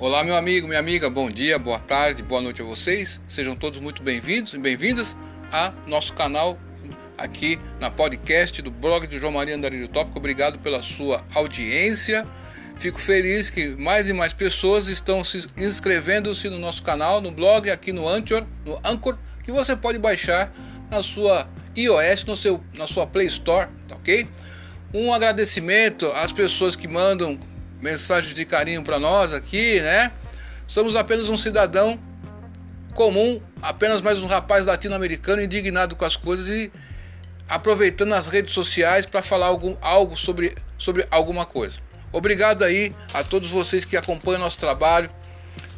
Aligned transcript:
Olá, 0.00 0.24
meu 0.24 0.34
amigo, 0.34 0.66
minha 0.66 0.80
amiga, 0.80 1.10
bom 1.10 1.30
dia, 1.30 1.58
boa 1.58 1.78
tarde, 1.78 2.22
boa 2.22 2.40
noite 2.40 2.62
a 2.62 2.64
vocês. 2.64 3.20
Sejam 3.28 3.54
todos 3.54 3.78
muito 3.78 4.02
bem-vindos 4.02 4.54
e 4.54 4.58
bem-vindas 4.58 5.14
a 5.52 5.74
nosso 5.86 6.14
canal 6.14 6.58
aqui 7.18 7.60
na 7.78 7.90
podcast 7.90 8.62
do 8.62 8.70
blog 8.70 9.06
do 9.06 9.18
João 9.18 9.34
Maria 9.34 9.54
Andarilho 9.54 9.86
Tópico. 9.88 10.18
Obrigado 10.18 10.58
pela 10.60 10.80
sua 10.80 11.22
audiência. 11.34 12.26
Fico 12.78 12.98
feliz 12.98 13.50
que 13.50 13.76
mais 13.76 14.08
e 14.08 14.14
mais 14.14 14.32
pessoas 14.32 14.88
estão 14.88 15.22
se 15.22 15.46
inscrevendo-se 15.54 16.48
no 16.48 16.58
nosso 16.58 16.82
canal, 16.82 17.20
no 17.20 17.30
blog, 17.30 17.70
aqui 17.70 17.92
no 17.92 18.08
Anchor, 18.08 18.46
no 18.64 18.80
Anchor, 18.82 19.18
que 19.44 19.52
você 19.52 19.76
pode 19.76 19.98
baixar 19.98 20.50
na 20.90 21.02
sua 21.02 21.46
iOS, 21.76 22.24
no 22.24 22.34
seu, 22.34 22.58
na 22.72 22.86
sua 22.86 23.06
Play 23.06 23.26
Store, 23.26 23.68
tá 23.86 23.96
ok? 23.96 24.26
Um 24.94 25.12
agradecimento 25.12 26.06
às 26.06 26.32
pessoas 26.32 26.74
que 26.74 26.88
mandam 26.88 27.38
mensagens 27.80 28.34
de 28.34 28.44
carinho 28.44 28.82
para 28.82 28.98
nós 28.98 29.32
aqui, 29.32 29.80
né? 29.80 30.12
Somos 30.66 30.96
apenas 30.96 31.28
um 31.28 31.36
cidadão 31.36 31.98
comum, 32.94 33.40
apenas 33.62 34.02
mais 34.02 34.18
um 34.18 34.26
rapaz 34.26 34.66
latino-americano 34.66 35.42
indignado 35.42 35.96
com 35.96 36.04
as 36.04 36.16
coisas 36.16 36.48
e 36.48 36.72
aproveitando 37.48 38.12
as 38.12 38.28
redes 38.28 38.54
sociais 38.54 39.06
para 39.06 39.22
falar 39.22 39.46
algum, 39.46 39.76
algo 39.80 40.16
sobre, 40.16 40.54
sobre 40.78 41.06
alguma 41.10 41.44
coisa. 41.44 41.80
Obrigado 42.12 42.64
aí 42.64 42.94
a 43.14 43.24
todos 43.24 43.50
vocês 43.50 43.84
que 43.84 43.96
acompanham 43.96 44.40
nosso 44.40 44.58
trabalho, 44.58 45.10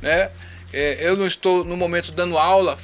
né? 0.00 0.30
É, 0.72 0.96
eu 1.00 1.16
não 1.16 1.26
estou 1.26 1.64
no 1.64 1.76
momento 1.76 2.12
dando 2.12 2.38
aula 2.38 2.78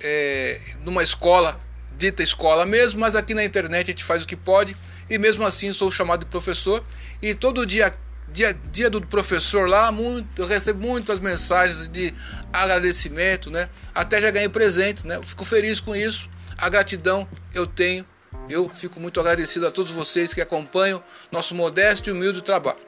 é, 0.00 0.60
numa 0.84 1.02
escola, 1.02 1.58
dita 1.96 2.22
escola 2.22 2.66
mesmo, 2.66 3.00
mas 3.00 3.16
aqui 3.16 3.32
na 3.34 3.44
internet 3.44 3.84
a 3.84 3.92
gente 3.92 4.04
faz 4.04 4.24
o 4.24 4.26
que 4.26 4.36
pode 4.36 4.76
e 5.08 5.18
mesmo 5.18 5.44
assim 5.44 5.72
sou 5.72 5.90
chamado 5.90 6.20
de 6.20 6.26
professor 6.26 6.82
e 7.20 7.34
todo 7.34 7.66
dia 7.66 7.94
dia, 8.32 8.56
dia 8.72 8.88
do 8.88 9.00
professor 9.00 9.68
lá, 9.68 9.92
muito, 9.92 10.40
eu 10.40 10.46
recebo 10.46 10.86
muitas 10.86 11.20
mensagens 11.20 11.86
de 11.88 12.14
agradecimento, 12.52 13.50
né? 13.50 13.68
Até 13.94 14.20
já 14.20 14.30
ganhei 14.30 14.48
presentes, 14.48 15.04
né? 15.04 15.20
Fico 15.22 15.44
feliz 15.44 15.80
com 15.80 15.94
isso. 15.94 16.28
A 16.56 16.68
gratidão 16.68 17.28
eu 17.54 17.66
tenho. 17.66 18.04
Eu 18.48 18.68
fico 18.68 18.98
muito 18.98 19.20
agradecido 19.20 19.66
a 19.66 19.70
todos 19.70 19.92
vocês 19.92 20.34
que 20.34 20.40
acompanham 20.40 21.02
nosso 21.30 21.54
modesto 21.54 22.08
e 22.08 22.12
humilde 22.12 22.42
trabalho. 22.42 22.80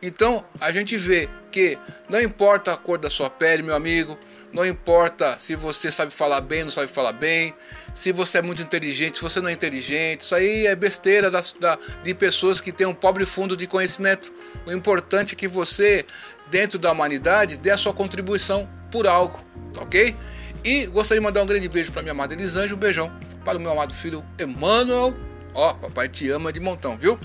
Então, 0.00 0.44
a 0.60 0.72
gente 0.72 0.96
vê 0.96 1.28
que 1.50 1.78
não 2.08 2.20
importa 2.20 2.72
a 2.72 2.76
cor 2.76 2.98
da 2.98 3.10
sua 3.10 3.28
pele, 3.28 3.62
meu 3.62 3.74
amigo, 3.74 4.18
não 4.52 4.64
importa 4.64 5.38
se 5.38 5.54
você 5.54 5.90
sabe 5.90 6.12
falar 6.12 6.40
bem, 6.40 6.64
não 6.64 6.70
sabe 6.70 6.88
falar 6.88 7.12
bem, 7.12 7.54
se 7.94 8.12
você 8.12 8.38
é 8.38 8.42
muito 8.42 8.62
inteligente, 8.62 9.16
se 9.16 9.22
você 9.22 9.40
não 9.40 9.48
é 9.48 9.52
inteligente. 9.52 10.22
Isso 10.22 10.34
aí 10.34 10.66
é 10.66 10.74
besteira 10.74 11.30
das, 11.30 11.52
da, 11.52 11.78
de 12.02 12.14
pessoas 12.14 12.60
que 12.60 12.72
têm 12.72 12.86
um 12.86 12.94
pobre 12.94 13.26
fundo 13.26 13.56
de 13.56 13.66
conhecimento. 13.66 14.32
O 14.66 14.72
importante 14.72 15.34
é 15.34 15.36
que 15.36 15.46
você, 15.46 16.06
dentro 16.50 16.78
da 16.78 16.90
humanidade, 16.92 17.56
dê 17.56 17.70
a 17.70 17.76
sua 17.76 17.92
contribuição 17.92 18.68
por 18.90 19.06
algo, 19.06 19.38
tá 19.74 19.82
ok? 19.82 20.16
E 20.64 20.86
gostaria 20.86 21.20
de 21.20 21.24
mandar 21.26 21.42
um 21.42 21.46
grande 21.46 21.68
beijo 21.68 21.92
para 21.92 22.02
minha 22.02 22.12
amada 22.12 22.34
Elisângela, 22.34 22.74
um 22.74 22.80
beijão 22.80 23.12
para 23.44 23.58
o 23.58 23.60
meu 23.60 23.70
amado 23.70 23.94
filho 23.94 24.24
Emmanuel. 24.38 25.14
Ó, 25.54 25.74
papai 25.74 26.08
te 26.08 26.28
ama 26.30 26.52
de 26.52 26.60
montão, 26.60 26.96
viu? 26.96 27.18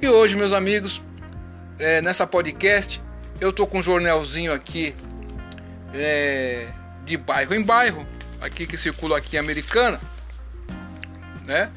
E 0.00 0.08
hoje, 0.08 0.36
meus 0.36 0.52
amigos, 0.52 1.02
é, 1.78 2.00
nessa 2.00 2.26
podcast, 2.26 3.00
eu 3.40 3.52
tô 3.52 3.66
com 3.66 3.78
um 3.78 3.82
jornalzinho 3.82 4.52
aqui 4.52 4.94
é, 5.92 6.72
de 7.04 7.16
bairro 7.16 7.54
em 7.54 7.62
bairro, 7.62 8.06
aqui 8.40 8.66
que 8.66 8.76
circula 8.76 9.18
aqui 9.18 9.36
em 9.36 9.38
Americana, 9.38 10.00
né? 11.44 11.70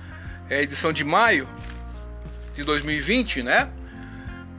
É 0.50 0.62
edição 0.62 0.94
de 0.94 1.04
maio 1.04 1.48
de 2.56 2.64
2020, 2.64 3.44
né? 3.44 3.70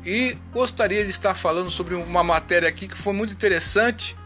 E 0.04 0.36
gostaria 0.52 1.02
de 1.02 1.10
estar 1.10 1.34
falando 1.34 1.70
sobre 1.70 1.94
uma 1.94 2.22
matéria 2.22 2.68
aqui 2.68 2.86
que 2.86 2.96
foi 2.96 3.12
muito 3.12 3.32
interessante 3.32 4.16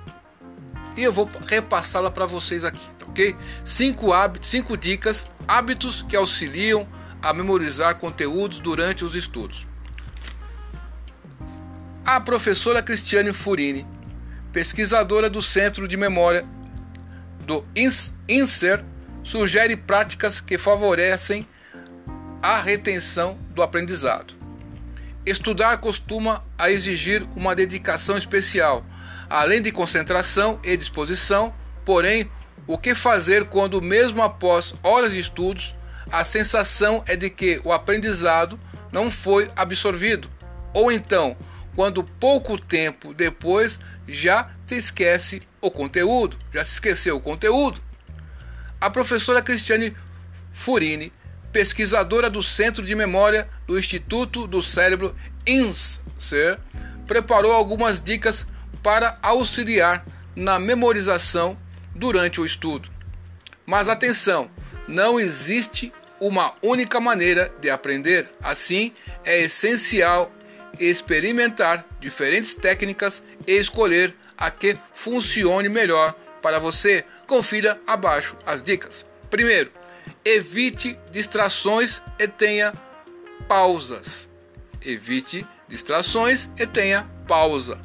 e 0.97 1.03
eu 1.03 1.13
vou 1.13 1.31
repassá-la 1.47 2.11
para 2.11 2.27
vocês 2.27 2.65
aqui, 2.65 2.87
tá 2.99 3.07
ok? 3.07 3.37
Cinco, 3.65 4.13
hábitos, 4.13 4.51
cinco 4.51 4.77
dicas, 4.77 5.29
hábitos 5.47 6.03
que 6.03 6.17
auxiliam 6.17 6.87
a 7.23 7.33
memorizar 7.33 7.95
conteúdos 7.97 8.61
durante 8.61 9.05
os 9.05 9.15
estudos. 9.15 9.67
A 12.05 12.21
professora 12.21 12.83
Cristiane 12.83 13.33
Furini 13.33 13.87
pesquisadora 14.53 15.31
do 15.31 15.41
Centro 15.41 15.87
de 15.87 15.97
Memória 15.97 16.45
do 17.47 17.65
INSER, 18.29 18.85
sugere 19.23 19.77
práticas 19.77 20.41
que 20.41 20.57
favorecem 20.57 21.47
a 22.43 22.57
retenção 22.57 23.37
do 23.51 23.63
aprendizado. 23.63 24.35
Estudar 25.27 25.79
costuma 25.79 26.45
a 26.57 26.71
exigir 26.71 27.23
uma 27.37 27.55
dedicação 27.55 28.17
especial, 28.17 28.85
além 29.29 29.61
de 29.61 29.71
concentração 29.71 30.59
e 30.65 30.77
disposição, 30.77 31.53
porém, 31.85 32.29
o 32.67 32.79
que 32.79 32.95
fazer 32.95 33.47
quando, 33.47 33.83
mesmo 33.83 34.23
após 34.23 34.75
horas 34.83 35.13
de 35.13 35.19
estudos, 35.19 35.75
a 36.11 36.25
sensação 36.25 37.03
é 37.07 37.17
de 37.17 37.29
que 37.29 37.61
o 37.65 37.73
aprendizado 37.73 38.59
não 38.91 39.11
foi 39.11 39.49
absorvido? 39.55 40.29
Ou 40.73 40.91
então, 40.91 41.37
quando 41.81 42.05
pouco 42.05 42.59
tempo 42.59 43.15
depois 43.15 43.81
já 44.07 44.51
se 44.67 44.77
esquece 44.77 45.43
o 45.63 45.71
conteúdo, 45.71 46.37
já 46.53 46.63
se 46.63 46.75
esqueceu 46.75 47.17
o 47.17 47.21
conteúdo. 47.23 47.81
A 48.79 48.91
professora 48.91 49.41
Cristiane 49.41 49.97
Furini, 50.53 51.11
pesquisadora 51.51 52.29
do 52.29 52.43
Centro 52.43 52.85
de 52.85 52.95
Memória 52.95 53.49
do 53.67 53.79
Instituto 53.79 54.47
do 54.47 54.61
Cérebro 54.61 55.17
INSER, 55.47 56.59
preparou 57.07 57.53
algumas 57.53 57.99
dicas 57.99 58.47
para 58.83 59.19
auxiliar 59.23 60.05
na 60.37 60.59
memorização 60.59 61.57
durante 61.95 62.43
o 62.43 62.45
estudo. 62.45 62.91
Mas 63.65 63.89
atenção, 63.89 64.51
não 64.87 65.19
existe 65.19 65.91
uma 66.21 66.53
única 66.61 67.01
maneira 67.01 67.51
de 67.59 67.71
aprender. 67.71 68.29
Assim, 68.43 68.93
é 69.25 69.41
essencial 69.41 70.31
experimentar 70.81 71.87
diferentes 72.01 72.55
técnicas 72.55 73.23
e 73.47 73.53
escolher 73.53 74.15
a 74.37 74.51
que 74.51 74.77
funcione 74.95 75.69
melhor 75.69 76.15
para 76.41 76.59
você. 76.59 77.05
Confira 77.27 77.79
abaixo 77.87 78.37
as 78.47 78.63
dicas. 78.63 79.05
Primeiro, 79.29 79.71
evite 80.25 80.99
distrações 81.11 82.03
e 82.19 82.27
tenha 82.27 82.73
pausas. 83.47 84.31
Evite 84.83 85.47
distrações 85.69 86.49
e 86.59 86.67
tenha 86.67 87.07
pausa. 87.29 87.79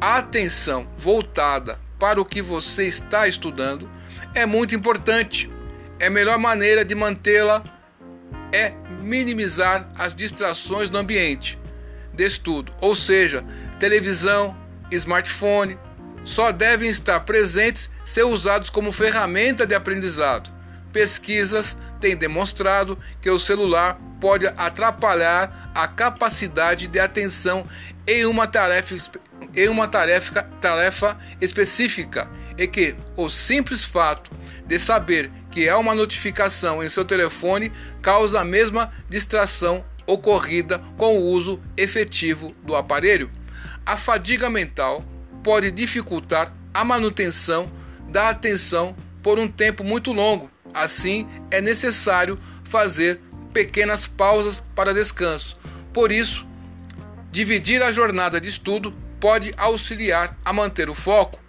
A 0.00 0.18
atenção 0.18 0.88
voltada 0.96 1.80
para 1.98 2.20
o 2.20 2.24
que 2.24 2.40
você 2.40 2.86
está 2.86 3.26
estudando 3.26 3.90
é 4.32 4.46
muito 4.46 4.76
importante. 4.76 5.50
É 5.98 6.06
a 6.06 6.10
melhor 6.10 6.38
maneira 6.38 6.84
de 6.84 6.94
mantê-la 6.94 7.64
é 8.52 8.72
minimizar 9.02 9.88
as 9.96 10.14
distrações 10.14 10.88
no 10.88 10.98
ambiente 10.98 11.58
de 12.18 12.24
estudo, 12.24 12.72
ou 12.80 12.96
seja, 12.96 13.44
televisão, 13.78 14.56
smartphone, 14.90 15.78
só 16.24 16.50
devem 16.50 16.88
estar 16.88 17.20
presentes 17.20 17.88
se 18.04 18.22
usados 18.24 18.70
como 18.70 18.90
ferramenta 18.90 19.64
de 19.64 19.72
aprendizado. 19.72 20.52
Pesquisas 20.92 21.78
têm 22.00 22.16
demonstrado 22.16 22.98
que 23.20 23.30
o 23.30 23.38
celular 23.38 24.00
pode 24.20 24.48
atrapalhar 24.48 25.70
a 25.72 25.86
capacidade 25.86 26.88
de 26.88 26.98
atenção 26.98 27.64
em 28.04 28.26
uma 28.26 28.48
tarefa, 28.48 28.96
em 29.54 29.68
uma 29.68 29.86
tarefa, 29.86 30.42
tarefa 30.60 31.16
específica 31.40 32.28
e 32.56 32.66
que 32.66 32.96
o 33.16 33.28
simples 33.28 33.84
fato 33.84 34.32
de 34.66 34.76
saber 34.76 35.30
que 35.52 35.68
há 35.68 35.78
uma 35.78 35.94
notificação 35.94 36.82
em 36.82 36.88
seu 36.88 37.04
telefone 37.04 37.70
causa 38.02 38.40
a 38.40 38.44
mesma 38.44 38.90
distração 39.08 39.84
ocorrida 40.08 40.80
com 40.96 41.18
o 41.18 41.26
uso 41.26 41.60
efetivo 41.76 42.54
do 42.64 42.74
aparelho. 42.74 43.30
A 43.84 43.96
fadiga 43.96 44.48
mental 44.48 45.04
pode 45.44 45.70
dificultar 45.70 46.52
a 46.72 46.82
manutenção 46.82 47.70
da 48.08 48.30
atenção 48.30 48.96
por 49.22 49.38
um 49.38 49.46
tempo 49.46 49.84
muito 49.84 50.12
longo. 50.12 50.50
Assim, 50.72 51.28
é 51.50 51.60
necessário 51.60 52.38
fazer 52.64 53.20
pequenas 53.52 54.06
pausas 54.06 54.62
para 54.74 54.94
descanso. 54.94 55.58
Por 55.92 56.10
isso, 56.10 56.46
dividir 57.30 57.82
a 57.82 57.92
jornada 57.92 58.40
de 58.40 58.48
estudo 58.48 58.92
pode 59.20 59.52
auxiliar 59.56 60.36
a 60.44 60.52
manter 60.52 60.88
o 60.88 60.94
foco. 60.94 61.40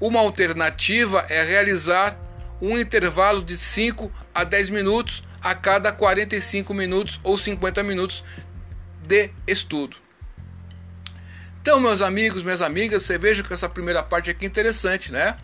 Uma 0.00 0.20
alternativa 0.20 1.26
é 1.28 1.42
realizar 1.42 2.18
um 2.60 2.78
intervalo 2.78 3.42
de 3.42 3.56
5 3.56 4.10
a 4.34 4.44
10 4.44 4.70
minutos 4.70 5.22
a 5.44 5.54
cada 5.54 5.92
45 5.92 6.72
minutos 6.72 7.20
ou 7.22 7.36
50 7.36 7.82
minutos 7.82 8.24
de 9.06 9.30
estudo. 9.46 9.96
Então, 11.60 11.78
meus 11.78 12.00
amigos, 12.00 12.42
minhas 12.42 12.62
amigas, 12.62 13.02
você 13.02 13.18
veja 13.18 13.42
que 13.42 13.52
essa 13.52 13.68
primeira 13.68 14.02
parte 14.02 14.30
aqui 14.30 14.46
é 14.46 14.48
interessante, 14.48 15.12
né? 15.12 15.36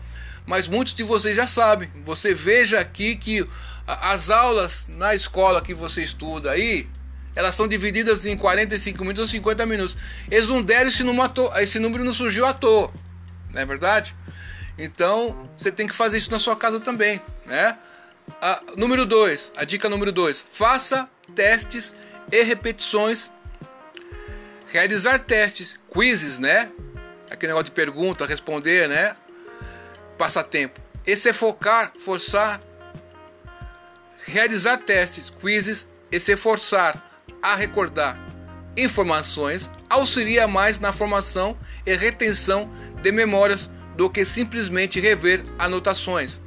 Mas 0.45 0.67
muitos 0.67 0.95
de 0.95 1.03
vocês 1.03 1.35
já 1.35 1.45
sabem. 1.45 1.87
Você 2.03 2.33
veja 2.33 2.79
aqui 2.79 3.15
que 3.15 3.47
as 3.85 4.31
aulas 4.31 4.87
na 4.87 5.13
escola 5.13 5.61
que 5.61 5.73
você 5.73 6.01
estuda 6.01 6.51
aí, 6.51 6.89
Elas 7.35 7.55
são 7.55 7.67
divididas 7.67 8.25
em 8.25 8.35
45 8.35 8.99
minutos 9.03 9.21
ou 9.21 9.27
50 9.27 9.65
minutos. 9.65 9.97
Eles 10.29 10.47
não 10.47 10.61
deram 10.61 10.87
esse 10.87 11.03
número, 11.03 11.31
esse 11.57 11.79
número 11.79 12.03
não 12.03 12.11
surgiu 12.11 12.45
à 12.45 12.53
toa. 12.53 12.91
Não 13.49 13.61
é 13.61 13.65
verdade? 13.65 14.15
Então, 14.77 15.49
você 15.55 15.71
tem 15.71 15.87
que 15.87 15.95
fazer 15.95 16.17
isso 16.17 16.31
na 16.31 16.39
sua 16.39 16.55
casa 16.55 16.79
também, 16.79 17.21
né? 17.45 17.77
A, 18.39 18.61
número 18.77 19.05
2, 19.05 19.53
a 19.55 19.63
dica 19.63 19.89
número 19.89 20.11
2, 20.11 20.45
faça 20.51 21.09
testes 21.35 21.95
e 22.31 22.43
repetições. 22.43 23.31
Realizar 24.67 25.19
testes, 25.19 25.77
quizzes, 25.91 26.39
né? 26.39 26.71
Aquele 27.29 27.51
negócio 27.51 27.65
de 27.65 27.71
pergunta, 27.71 28.25
responder, 28.25 28.87
né? 28.87 29.15
Passatempo. 30.17 30.79
Esse 31.05 31.29
é 31.29 31.33
focar, 31.33 31.91
forçar, 31.99 32.61
realizar 34.25 34.77
testes, 34.77 35.29
quizzes 35.29 35.87
e 36.11 36.19
se 36.19 36.37
forçar 36.37 37.23
a 37.41 37.55
recordar 37.55 38.31
informações 38.77 39.69
auxilia 39.89 40.47
mais 40.47 40.79
na 40.79 40.93
formação 40.93 41.57
e 41.85 41.95
retenção 41.95 42.69
de 43.01 43.11
memórias 43.11 43.69
do 43.95 44.09
que 44.09 44.23
simplesmente 44.23 44.99
rever 44.99 45.43
anotações. 45.59 46.41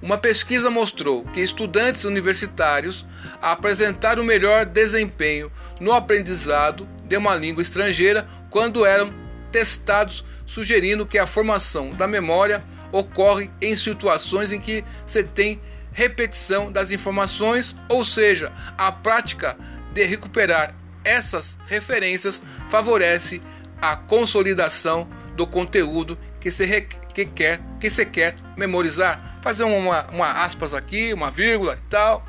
Uma 0.00 0.16
pesquisa 0.16 0.70
mostrou 0.70 1.24
que 1.24 1.40
estudantes 1.40 2.04
universitários 2.04 3.04
apresentaram 3.42 4.22
melhor 4.22 4.64
desempenho 4.64 5.50
no 5.80 5.92
aprendizado 5.92 6.88
de 7.04 7.16
uma 7.16 7.34
língua 7.34 7.62
estrangeira 7.62 8.28
quando 8.48 8.86
eram 8.86 9.12
testados, 9.50 10.24
sugerindo 10.46 11.04
que 11.04 11.18
a 11.18 11.26
formação 11.26 11.90
da 11.90 12.06
memória 12.06 12.62
ocorre 12.92 13.50
em 13.60 13.74
situações 13.74 14.52
em 14.52 14.60
que 14.60 14.84
se 15.04 15.24
tem 15.24 15.60
repetição 15.92 16.70
das 16.70 16.92
informações, 16.92 17.74
ou 17.88 18.04
seja, 18.04 18.52
a 18.76 18.92
prática 18.92 19.56
de 19.92 20.04
recuperar 20.04 20.74
essas 21.04 21.58
referências 21.66 22.40
favorece 22.68 23.42
a 23.80 23.96
consolidação 23.96 25.08
do 25.34 25.46
conteúdo 25.46 26.16
que 26.40 26.50
se, 26.50 26.64
re, 26.64 26.82
que 26.82 27.24
quer, 27.24 27.60
que 27.80 27.90
se 27.90 28.04
quer 28.06 28.34
memorizar. 28.56 29.38
Fazer 29.42 29.64
uma, 29.64 30.06
uma 30.10 30.44
aspas 30.44 30.74
aqui, 30.74 31.12
uma 31.12 31.30
vírgula 31.30 31.74
e 31.74 31.88
tal. 31.88 32.26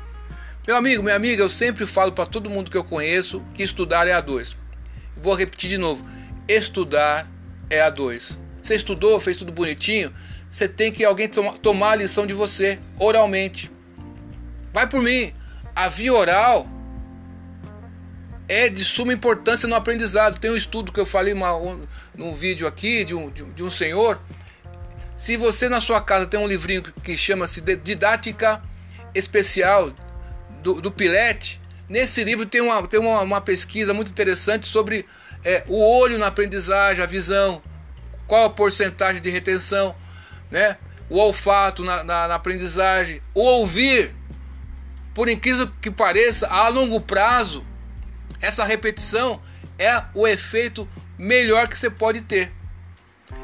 Meu 0.66 0.76
amigo, 0.76 1.02
minha 1.02 1.16
amiga, 1.16 1.42
eu 1.42 1.48
sempre 1.48 1.86
falo 1.86 2.12
para 2.12 2.26
todo 2.26 2.50
mundo 2.50 2.70
que 2.70 2.76
eu 2.76 2.84
conheço 2.84 3.42
que 3.54 3.62
estudar 3.62 4.06
é 4.06 4.12
A2. 4.12 4.56
Vou 5.16 5.34
repetir 5.34 5.70
de 5.70 5.78
novo: 5.78 6.04
estudar 6.48 7.26
é 7.68 7.80
A2. 7.80 8.38
Você 8.62 8.74
estudou, 8.74 9.18
fez 9.18 9.36
tudo 9.36 9.52
bonitinho, 9.52 10.12
você 10.50 10.68
tem 10.68 10.92
que 10.92 11.04
alguém 11.04 11.28
toma, 11.28 11.56
tomar 11.58 11.92
a 11.92 11.96
lição 11.96 12.26
de 12.26 12.34
você 12.34 12.78
oralmente. 12.98 13.70
Vai 14.72 14.86
por 14.86 15.02
mim. 15.02 15.32
A 15.74 15.88
via 15.88 16.12
oral 16.12 16.68
é 18.50 18.68
de 18.68 18.84
suma 18.84 19.12
importância 19.12 19.68
no 19.68 19.76
aprendizado. 19.76 20.40
Tem 20.40 20.50
um 20.50 20.56
estudo 20.56 20.90
que 20.90 20.98
eu 20.98 21.06
falei 21.06 21.32
uma, 21.32 21.56
um, 21.56 21.86
num 22.16 22.32
vídeo 22.32 22.66
aqui 22.66 23.04
de 23.04 23.14
um, 23.14 23.30
de, 23.30 23.44
de 23.44 23.62
um 23.62 23.70
senhor. 23.70 24.20
Se 25.16 25.36
você 25.36 25.68
na 25.68 25.80
sua 25.80 26.00
casa 26.00 26.26
tem 26.26 26.40
um 26.40 26.48
livrinho 26.48 26.82
que 26.82 27.16
chama-se 27.16 27.60
Didática 27.60 28.60
Especial 29.14 29.92
do, 30.60 30.80
do 30.80 30.90
Pilete, 30.90 31.60
nesse 31.88 32.24
livro 32.24 32.44
tem 32.44 32.60
uma, 32.60 32.84
tem 32.88 32.98
uma, 32.98 33.20
uma 33.20 33.40
pesquisa 33.40 33.94
muito 33.94 34.10
interessante 34.10 34.66
sobre 34.66 35.06
é, 35.44 35.62
o 35.68 35.80
olho 35.80 36.18
na 36.18 36.26
aprendizagem, 36.26 37.04
a 37.04 37.06
visão, 37.06 37.62
qual 38.26 38.46
a 38.46 38.50
porcentagem 38.50 39.22
de 39.22 39.30
retenção, 39.30 39.94
né? 40.50 40.76
o 41.08 41.18
olfato 41.18 41.84
na, 41.84 42.02
na, 42.02 42.26
na 42.26 42.34
aprendizagem, 42.34 43.22
o 43.32 43.42
ouvir. 43.42 44.12
Por 45.14 45.28
incrível 45.28 45.70
que 45.80 45.90
pareça, 45.90 46.48
a 46.48 46.66
longo 46.68 47.00
prazo, 47.00 47.64
essa 48.40 48.64
repetição 48.64 49.40
é 49.78 50.02
o 50.14 50.26
efeito 50.26 50.88
melhor 51.18 51.68
que 51.68 51.78
você 51.78 51.90
pode 51.90 52.22
ter. 52.22 52.52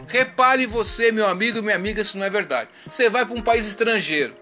Repare 0.09 0.67
você, 0.67 1.13
meu 1.13 1.27
amigo 1.27 1.59
e 1.59 1.63
minha 1.63 1.77
amiga, 1.77 2.01
isso 2.01 2.19
não 2.19 2.27
é 2.27 2.31
verdade. 2.31 2.71
Você 2.89 3.09
vai 3.09 3.25
para 3.25 3.35
um 3.35 3.43
país 3.43 3.67
estrangeiro. 3.67 4.35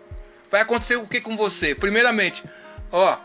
Vai 0.50 0.60
acontecer 0.60 0.96
o 0.96 1.06
que 1.06 1.20
com 1.20 1.36
você? 1.36 1.74
Primeiramente, 1.74 2.44
ó, 2.90 3.18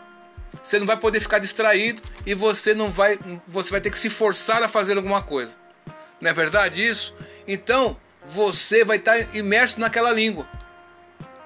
você 0.62 0.78
não 0.78 0.86
vai 0.86 0.96
poder 0.96 1.20
ficar 1.20 1.38
distraído 1.38 2.02
e 2.26 2.34
você 2.34 2.74
não 2.74 2.90
vai, 2.90 3.18
você 3.46 3.70
vai 3.70 3.80
ter 3.80 3.90
que 3.90 3.98
se 3.98 4.10
forçar 4.10 4.62
a 4.62 4.68
fazer 4.68 4.96
alguma 4.96 5.22
coisa. 5.22 5.56
Não 6.20 6.30
é 6.30 6.32
verdade 6.32 6.86
isso? 6.86 7.14
Então, 7.46 7.96
você 8.26 8.84
vai 8.84 8.98
estar 8.98 9.34
imerso 9.34 9.80
naquela 9.80 10.10
língua 10.10 10.46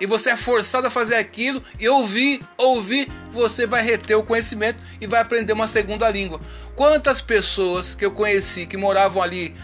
e 0.00 0.06
você 0.06 0.30
é 0.30 0.36
forçado 0.36 0.86
a 0.86 0.90
fazer 0.90 1.16
aquilo 1.16 1.62
e 1.78 1.88
ouvir, 1.88 2.40
ouvir, 2.56 3.10
você 3.34 3.66
vai 3.66 3.82
reter 3.82 4.16
o 4.16 4.22
conhecimento 4.22 4.78
e 5.00 5.06
vai 5.06 5.20
aprender 5.20 5.52
uma 5.52 5.66
segunda 5.66 6.08
língua. 6.08 6.40
Quantas 6.74 7.20
pessoas 7.20 7.94
que 7.94 8.04
eu 8.04 8.12
conheci 8.12 8.66
que 8.66 8.76
moravam 8.76 9.22
ali 9.22 9.54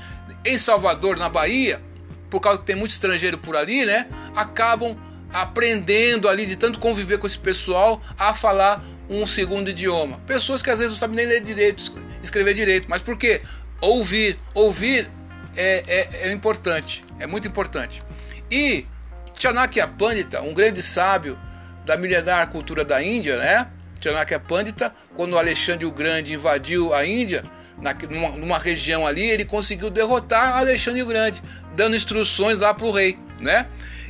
em 0.45 0.59
Salvador, 0.59 1.17
na 1.17 1.29
Bahia, 1.29 1.81
por 2.29 2.41
causa 2.41 2.59
que 2.59 2.67
tem 2.67 2.77
muito 2.77 2.91
estrangeiro 2.91 3.39
por 3.39 3.57
ali, 3.57 3.85
né? 3.85 4.09
Acabam 4.35 4.97
aprendendo 5.33 6.29
ali 6.29 6.45
de 6.45 6.57
tanto 6.57 6.79
conviver 6.79 7.19
com 7.19 7.27
esse 7.27 7.39
pessoal 7.39 8.01
a 8.19 8.35
falar 8.35 8.83
um 9.09 9.27
segundo 9.27 9.71
idioma. 9.71 10.21
Pessoas 10.27 10.63
que 10.63 10.71
às 10.71 10.79
vezes 10.79 10.93
não 10.95 10.99
sabem 10.99 11.17
nem 11.17 11.27
ler 11.27 11.41
direito, 11.41 11.83
escrever 12.23 12.55
direito, 12.55 12.89
mas 12.89 13.03
por 13.03 13.17
quê? 13.17 13.43
Ouvir, 13.81 14.39
ouvir 14.55 15.11
é, 15.57 15.83
é, 15.87 16.29
é 16.29 16.33
importante, 16.33 17.05
é 17.19 17.27
muito 17.27 17.49
importante. 17.49 18.03
E 18.51 18.87
Chanakya 19.35 19.89
Pandita, 19.89 20.43
um 20.43 20.55
grande 20.55 20.83
sábio 20.83 21.39
da 21.85 21.97
milenar 21.97 22.51
cultura 22.51 22.85
da 22.85 23.03
Índia, 23.03 23.37
né? 23.39 23.67
Chanakya 24.01 24.41
Pandita, 24.41 24.95
quando 25.15 25.39
Alexandre 25.39 25.85
o 25.85 25.91
Grande 25.91 26.35
invadiu 26.35 26.95
a 26.95 27.05
Índia, 27.07 27.45
na, 27.81 27.95
numa, 28.09 28.31
numa, 28.31 28.59
região 28.59 29.07
ali, 29.07 29.23
ele 29.23 29.45
conseguiu 29.45 29.91
derrotar 29.91 30.57
Alexandre 30.57 31.03
o 31.03 31.07
Grande, 31.07 31.43
dando 31.75 31.95
instruções 31.95 32.59
lá 32.59 32.73
para 32.73 32.87
o 32.87 32.91
rei, 32.91 33.19
né? 33.39 33.67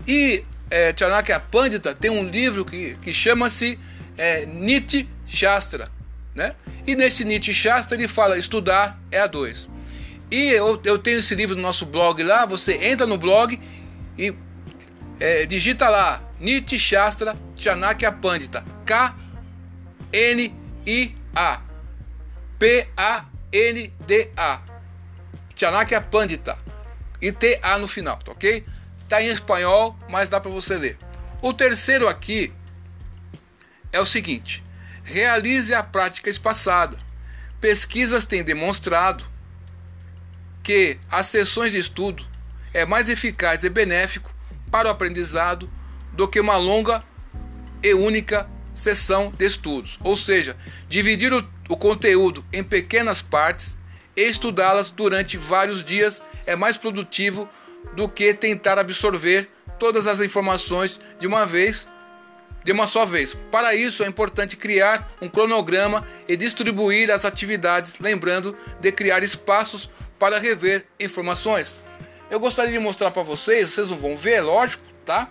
E 0.06 0.44
é, 0.70 0.94
Chanakya 0.96 1.40
Pandita 1.40 1.94
tem 1.94 2.10
um 2.10 2.28
livro 2.28 2.64
que, 2.64 2.96
que 3.02 3.12
chama-se 3.12 3.78
é, 4.16 4.46
Niti 4.46 5.08
Shastra, 5.26 5.88
né? 6.34 6.54
E 6.86 6.94
nesse 6.94 7.24
Niti 7.24 7.52
Shastra 7.52 7.96
ele 7.96 8.08
fala 8.08 8.38
estudar 8.38 8.98
é 9.10 9.20
a 9.20 9.26
dois. 9.26 9.68
E 10.30 10.50
eu, 10.50 10.80
eu 10.84 10.96
tenho 10.96 11.18
esse 11.18 11.34
livro 11.34 11.56
no 11.56 11.62
nosso 11.62 11.84
blog 11.84 12.22
lá, 12.22 12.46
você 12.46 12.74
entra 12.74 13.06
no 13.06 13.18
blog 13.18 13.60
e 14.16 14.32
é, 15.18 15.44
digita 15.44 15.88
lá 15.88 16.29
Niti 16.40 16.78
Shastra 16.78 17.36
Chanakya 17.54 18.10
Pandita 18.10 18.64
K-N-I-A 18.86 19.20
P-A-N-D-A 22.58 24.62
Chanakya 25.54 26.00
Pandita 26.00 26.58
e 27.20 27.30
T-A 27.30 27.78
no 27.78 27.86
final, 27.86 28.16
tá 28.18 28.32
ok? 28.32 28.64
Tá 29.06 29.22
em 29.22 29.28
espanhol, 29.28 29.96
mas 30.08 30.30
dá 30.30 30.40
para 30.40 30.50
você 30.50 30.76
ler. 30.76 30.96
O 31.42 31.52
terceiro 31.52 32.08
aqui 32.08 32.50
é 33.92 34.00
o 34.00 34.06
seguinte: 34.06 34.64
realize 35.04 35.74
a 35.74 35.82
prática 35.82 36.30
espaçada. 36.30 36.96
Pesquisas 37.60 38.24
têm 38.24 38.42
demonstrado 38.42 39.22
que 40.62 40.98
as 41.10 41.26
sessões 41.26 41.72
de 41.72 41.78
estudo 41.78 42.24
é 42.72 42.86
mais 42.86 43.10
eficaz 43.10 43.64
e 43.64 43.68
benéfico 43.68 44.32
para 44.70 44.88
o 44.88 44.90
aprendizado 44.90 45.70
do 46.20 46.28
que 46.28 46.38
uma 46.38 46.58
longa 46.58 47.02
e 47.82 47.94
única 47.94 48.46
sessão 48.74 49.32
de 49.38 49.46
estudos. 49.46 49.98
Ou 50.04 50.14
seja, 50.14 50.54
dividir 50.86 51.32
o, 51.32 51.42
o 51.66 51.78
conteúdo 51.78 52.44
em 52.52 52.62
pequenas 52.62 53.22
partes 53.22 53.78
e 54.14 54.20
estudá-las 54.28 54.90
durante 54.90 55.38
vários 55.38 55.82
dias 55.82 56.22
é 56.44 56.54
mais 56.54 56.76
produtivo 56.76 57.48
do 57.96 58.06
que 58.06 58.34
tentar 58.34 58.78
absorver 58.78 59.48
todas 59.78 60.06
as 60.06 60.20
informações 60.20 61.00
de 61.18 61.26
uma 61.26 61.46
vez, 61.46 61.88
de 62.62 62.70
uma 62.70 62.86
só 62.86 63.06
vez. 63.06 63.32
Para 63.50 63.74
isso 63.74 64.04
é 64.04 64.06
importante 64.06 64.58
criar 64.58 65.10
um 65.22 65.28
cronograma 65.28 66.06
e 66.28 66.36
distribuir 66.36 67.10
as 67.10 67.24
atividades, 67.24 67.96
lembrando 67.98 68.54
de 68.78 68.92
criar 68.92 69.22
espaços 69.22 69.88
para 70.18 70.38
rever 70.38 70.84
informações. 71.00 71.76
Eu 72.30 72.38
gostaria 72.38 72.72
de 72.72 72.78
mostrar 72.78 73.10
para 73.10 73.22
vocês, 73.22 73.70
vocês 73.70 73.88
não 73.88 73.96
vão 73.96 74.14
ver, 74.14 74.42
lógico, 74.42 74.84
tá? 75.06 75.30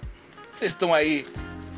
Vocês 0.60 0.74
estão 0.74 0.94
aí 0.94 1.26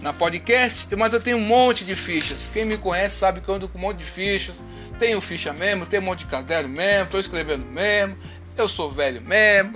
na 0.02 0.12
podcast, 0.12 0.88
mas 0.96 1.14
eu 1.14 1.22
tenho 1.22 1.38
um 1.38 1.46
monte 1.46 1.86
de 1.86 1.96
fichas. 1.96 2.50
Quem 2.52 2.66
me 2.66 2.78
conhece 2.78 3.16
sabe 3.16 3.40
que 3.40 3.48
eu 3.48 3.54
ando 3.54 3.70
com 3.70 3.78
um 3.78 3.82
monte 3.82 3.98
de 3.98 4.06
fichas. 4.06 4.60
Tenho 4.98 5.22
ficha 5.22 5.54
mesmo, 5.54 5.86
tenho 5.86 6.02
um 6.02 6.06
monte 6.08 6.26
de 6.26 6.26
caderno 6.26 6.68
mesmo, 6.68 7.04
estou 7.04 7.20
escrevendo 7.20 7.64
mesmo. 7.64 8.18
Eu 8.58 8.68
sou 8.68 8.90
velho 8.90 9.22
mesmo. 9.22 9.74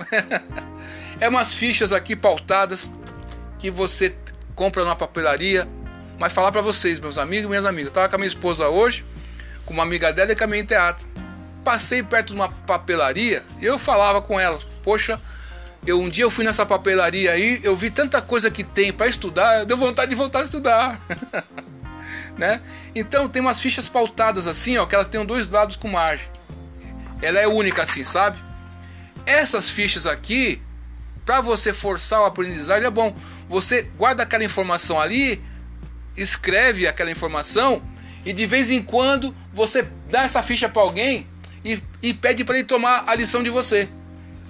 é 1.20 1.28
umas 1.28 1.54
fichas 1.54 1.92
aqui 1.92 2.16
pautadas 2.16 2.90
que 3.60 3.70
você 3.70 4.12
compra 4.56 4.84
na 4.84 4.96
papelaria. 4.96 5.68
Mas 6.18 6.32
falar 6.32 6.50
para 6.50 6.60
vocês, 6.60 6.98
meus 6.98 7.16
amigos 7.16 7.44
e 7.44 7.48
minhas 7.48 7.64
amigas, 7.64 7.90
eu 7.90 7.94
tava 7.94 8.08
com 8.08 8.16
a 8.16 8.18
minha 8.18 8.26
esposa 8.26 8.68
hoje, 8.68 9.04
com 9.64 9.72
uma 9.72 9.84
amiga 9.84 10.12
dela 10.12 10.32
e 10.32 10.34
caminhei 10.34 10.62
em 10.62 10.66
teatro. 10.66 11.06
Passei 11.62 12.02
perto 12.02 12.30
de 12.30 12.34
uma 12.34 12.48
papelaria 12.48 13.44
e 13.60 13.66
eu 13.66 13.78
falava 13.78 14.20
com 14.20 14.40
elas, 14.40 14.66
poxa, 14.82 15.20
eu, 15.86 16.00
um 16.00 16.08
dia 16.08 16.24
eu 16.24 16.30
fui 16.30 16.44
nessa 16.44 16.66
papelaria 16.66 17.30
aí, 17.30 17.60
eu 17.62 17.76
vi 17.76 17.90
tanta 17.90 18.20
coisa 18.20 18.50
que 18.50 18.64
tem 18.64 18.92
para 18.92 19.06
estudar, 19.06 19.64
deu 19.64 19.76
vontade 19.76 20.10
de 20.10 20.16
voltar 20.16 20.40
a 20.40 20.42
estudar. 20.42 21.00
né? 22.36 22.60
Então 22.94 23.28
tem 23.28 23.40
umas 23.40 23.60
fichas 23.60 23.88
pautadas 23.88 24.46
assim, 24.46 24.76
ó, 24.76 24.86
que 24.86 24.94
elas 24.94 25.06
têm 25.06 25.24
dois 25.24 25.48
lados 25.48 25.76
com 25.76 25.88
margem. 25.88 26.28
Ela 27.22 27.38
é 27.38 27.46
única 27.46 27.82
assim, 27.82 28.04
sabe? 28.04 28.36
Essas 29.24 29.70
fichas 29.70 30.06
aqui, 30.06 30.60
para 31.24 31.40
você 31.40 31.72
forçar 31.72 32.20
o 32.20 32.24
aprendizagem 32.24 32.86
é 32.86 32.90
bom. 32.90 33.14
Você 33.48 33.82
guarda 33.96 34.22
aquela 34.22 34.44
informação 34.44 35.00
ali, 35.00 35.42
escreve 36.16 36.86
aquela 36.86 37.10
informação 37.10 37.82
e 38.24 38.32
de 38.32 38.44
vez 38.44 38.70
em 38.70 38.82
quando 38.82 39.34
você 39.52 39.86
dá 40.08 40.22
essa 40.22 40.42
ficha 40.42 40.68
para 40.68 40.82
alguém 40.82 41.28
e, 41.64 41.80
e 42.02 42.12
pede 42.12 42.44
para 42.44 42.56
ele 42.56 42.64
tomar 42.64 43.04
a 43.06 43.14
lição 43.14 43.42
de 43.42 43.50
você. 43.50 43.88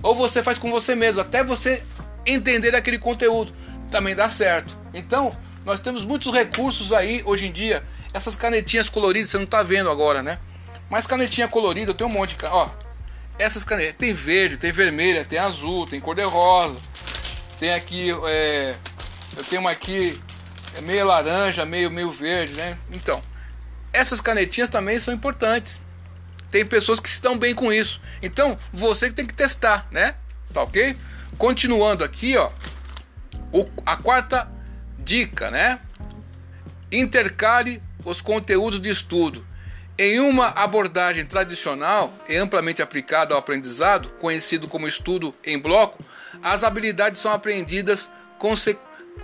Ou 0.07 0.15
você 0.15 0.41
faz 0.41 0.57
com 0.57 0.71
você 0.71 0.95
mesmo, 0.95 1.21
até 1.21 1.43
você 1.43 1.83
entender 2.25 2.77
aquele 2.77 2.97
conteúdo. 2.97 3.53
Também 3.91 4.15
dá 4.15 4.29
certo. 4.29 4.79
Então, 4.95 5.37
nós 5.65 5.81
temos 5.81 6.05
muitos 6.05 6.33
recursos 6.33 6.93
aí 6.93 7.23
hoje 7.25 7.49
em 7.49 7.53
dia. 7.53 7.83
Essas 8.15 8.37
canetinhas 8.37 8.89
coloridas, 8.89 9.31
você 9.31 9.37
não 9.37 9.47
está 9.47 9.65
vendo 9.65 9.91
agora, 9.91 10.23
né? 10.23 10.39
Mas 10.89 11.09
canetinha 11.09 11.49
colorida, 11.49 11.91
eu 11.91 11.95
tenho 11.95 12.09
um 12.09 12.13
monte, 12.13 12.37
ó. 12.45 12.71
Essas 13.37 13.65
canetas, 13.65 13.97
tem 13.99 14.13
verde, 14.13 14.57
tem 14.57 14.71
vermelha, 14.71 15.25
tem 15.25 15.41
azul, 15.41 15.87
tem 15.87 16.01
cor 16.01 16.15
de 16.15 16.23
rosa. 16.23 16.77
Tem 17.59 17.71
aqui, 17.71 18.09
é, 18.29 18.77
eu 19.37 19.45
tenho 19.45 19.61
uma 19.61 19.73
aqui 19.73 20.17
é 20.77 20.83
meio 20.83 21.05
laranja, 21.05 21.67
meio 21.67 21.91
meio 21.91 22.11
verde, 22.13 22.53
né? 22.53 22.79
Então, 22.93 23.21
essas 23.93 24.21
canetinhas 24.21 24.69
também 24.69 25.01
são 25.01 25.13
importantes. 25.13 25.81
Tem 26.57 26.65
pessoas 26.65 26.99
que 26.99 27.07
estão 27.07 27.37
bem 27.37 27.55
com 27.55 27.71
isso. 27.71 28.01
Então, 28.23 28.57
você 28.73 29.11
que 29.11 29.15
tem 29.15 29.27
que 29.27 29.35
testar, 29.35 29.87
né? 29.91 30.15
Tá 30.55 30.63
ok? 30.63 30.97
Continuando 31.37 32.03
aqui, 32.03 32.35
ó. 32.35 32.51
O, 33.53 33.69
a 33.85 33.95
quarta 33.95 34.51
dica, 34.99 35.51
né? 35.51 35.79
Intercale 36.91 37.83
os 38.07 38.23
conteúdos 38.23 38.81
de 38.81 38.89
estudo. 38.89 39.47
Em 39.99 40.19
uma 40.19 40.49
abordagem 40.49 41.27
tradicional 41.27 42.11
e 42.27 42.35
amplamente 42.37 42.81
aplicada 42.81 43.35
ao 43.35 43.41
aprendizado, 43.41 44.09
conhecido 44.19 44.67
como 44.67 44.89
estudo 44.89 45.35
em 45.45 45.59
bloco, 45.59 46.03
as 46.43 46.65
habilidades 46.65 47.21
são 47.21 47.33
aprendidas 47.33 48.09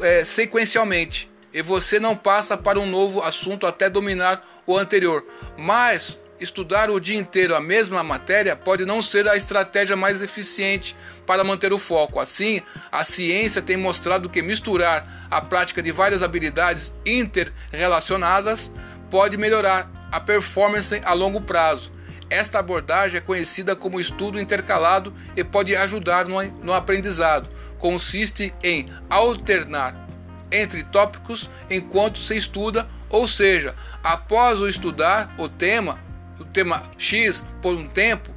é, 0.03 0.23
sequencialmente 0.23 1.33
e 1.51 1.63
você 1.63 1.99
não 1.99 2.15
passa 2.15 2.59
para 2.59 2.79
um 2.79 2.87
novo 2.87 3.23
assunto 3.23 3.67
até 3.67 3.89
dominar 3.89 4.43
o 4.67 4.77
anterior. 4.77 5.25
Mas 5.57 6.19
estudar 6.43 6.91
o 6.91 7.01
dia 7.01 7.19
inteiro 7.19 7.55
a 7.55 7.61
mesma 7.61 8.03
matéria 8.03 8.57
pode 8.57 8.85
não 8.85 9.01
ser 9.01 9.29
a 9.29 9.37
estratégia 9.37 9.97
mais 9.97 10.23
eficiente 10.23 10.97
para 11.27 11.45
manter 11.45 11.73
o 11.73 11.79
foco. 11.79 12.19
Assim, 12.19 12.61
a 12.91 13.05
ciência 13.05 13.63
tem 13.63 13.77
mostrado 13.77 14.29
que 14.29 14.43
misturar 14.43 15.27
a 15.31 15.41
prática 15.41 15.83
de 15.83 15.93
várias 15.93 16.23
habilidades 16.23 16.93
interrelacionadas 17.07 18.71
pode 19.11 19.37
melhorar 19.37 19.91
a 20.11 20.21
performance 20.21 21.01
a 21.05 21.13
longo 21.13 21.41
prazo. 21.41 21.93
Esta 22.29 22.59
abordagem 22.59 23.19
é 23.19 23.21
conhecida 23.21 23.77
como 23.77 24.01
estudo 24.01 24.41
intercalado 24.41 25.13
e 25.37 25.45
pode 25.45 25.77
ajudar 25.77 26.27
no, 26.27 26.73
aprendizado. 26.73 27.49
Consiste 27.79 28.53
em 28.63 28.89
alternar 29.11 30.09
entre 30.51 30.83
tópicos 30.83 31.51
enquanto 31.69 32.19
se 32.19 32.35
estuda, 32.35 32.89
ou 33.11 33.27
seja, 33.27 33.75
após 34.03 34.61
o 34.61 34.69
estudar 34.69 35.35
o 35.39 35.47
tema, 35.49 35.99
o 36.43 36.45
tema 36.45 36.83
X 36.99 37.45
por 37.61 37.75
um 37.75 37.87
tempo, 37.87 38.31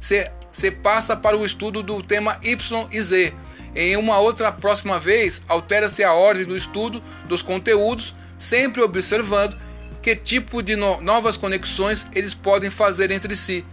você 0.00 0.70
passa 0.70 1.16
para 1.16 1.36
o 1.36 1.44
estudo 1.44 1.82
do 1.82 2.02
tema 2.02 2.38
Y 2.42 2.88
e 2.90 3.02
Z. 3.02 3.34
Em 3.74 3.96
uma 3.96 4.18
outra 4.18 4.50
próxima 4.50 4.98
vez, 4.98 5.42
altera-se 5.46 6.02
a 6.02 6.12
ordem 6.12 6.46
do 6.46 6.56
estudo 6.56 7.02
dos 7.26 7.42
conteúdos, 7.42 8.14
sempre 8.38 8.80
observando 8.82 9.56
que 10.00 10.16
tipo 10.16 10.62
de 10.62 10.74
no 10.74 11.00
novas 11.00 11.36
conexões 11.36 12.06
eles 12.14 12.34
podem 12.34 12.70
fazer 12.70 13.10
entre 13.10 13.36
si. 13.36 13.64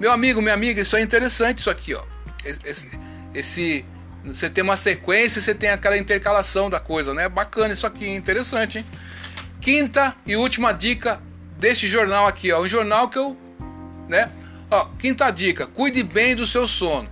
Meu 0.00 0.10
amigo, 0.12 0.40
minha 0.40 0.54
amiga, 0.54 0.80
isso 0.80 0.96
é 0.96 1.02
interessante 1.02 1.58
isso 1.58 1.70
aqui, 1.70 1.94
ó. 1.94 2.02
Esse, 2.44 2.88
esse 3.34 3.84
você 4.24 4.50
tem 4.50 4.64
uma 4.64 4.76
sequência, 4.76 5.40
você 5.40 5.54
tem 5.54 5.70
aquela 5.70 5.96
intercalação 5.96 6.68
da 6.68 6.80
coisa, 6.80 7.14
né? 7.14 7.28
Bacana 7.28 7.72
isso 7.72 7.86
aqui, 7.86 8.08
interessante, 8.08 8.78
hein? 8.78 8.84
Quinta 9.60 10.16
e 10.26 10.36
última 10.36 10.72
dica 10.72 11.20
deste 11.56 11.88
jornal 11.88 12.26
aqui, 12.26 12.52
ó, 12.52 12.60
um 12.60 12.68
jornal 12.68 13.08
que 13.08 13.18
eu, 13.18 13.36
né? 14.08 14.30
Ó, 14.70 14.86
quinta 14.98 15.30
dica: 15.30 15.66
cuide 15.66 16.02
bem 16.02 16.34
do 16.34 16.46
seu 16.46 16.66
sono. 16.66 17.08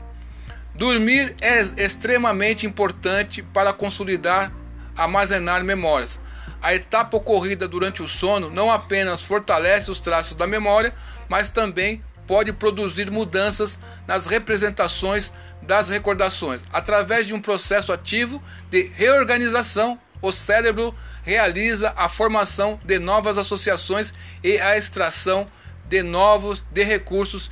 Dormir 0.75 1.37
é 1.41 1.61
extremamente 1.61 2.67
importante 2.67 3.43
para 3.43 3.73
consolidar, 3.73 4.53
armazenar 4.97 5.63
memórias. 5.63 6.19
A 6.61 6.75
etapa 6.75 7.17
ocorrida 7.17 7.69
durante 7.69 8.03
o 8.03 8.09
sono 8.09 8.51
não 8.51 8.71
apenas 8.71 9.23
fortalece 9.23 9.91
os 9.91 10.01
traços 10.01 10.35
da 10.35 10.47
memória, 10.47 10.95
mas 11.29 11.49
também 11.49 12.03
pode 12.27 12.53
produzir 12.53 13.11
mudanças 13.11 13.79
nas 14.07 14.27
representações 14.27 15.31
das 15.63 15.91
recordações. 15.91 16.63
Através 16.73 17.27
de 17.27 17.35
um 17.35 17.41
processo 17.41 17.93
ativo 17.93 18.43
de 18.71 18.91
reorganização, 18.97 19.99
o 20.21 20.33
cérebro 20.33 20.95
realiza 21.25 21.93
a 21.97 22.09
formação 22.09 22.79
de 22.85 22.99
novas 22.99 23.39
associações 23.39 24.13
e 24.43 24.59
a 24.59 24.77
extração 24.77 25.47
de 25.89 26.03
novos 26.03 26.63
de 26.71 26.85
recursos 26.85 27.51